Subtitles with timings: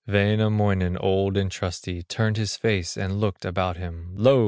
[0.07, 4.39] Wainamoinen, old and trusty, Turned his face, and looked about him, Lo!